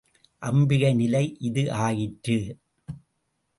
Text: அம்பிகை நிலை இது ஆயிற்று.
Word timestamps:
அம்பிகை 0.41 0.93
நிலை 0.93 1.35
இது 1.39 1.71
ஆயிற்று. 1.71 2.37